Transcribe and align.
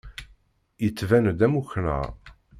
Yettban-d 0.83 1.39
am 1.45 1.53
uknar. 1.61 2.09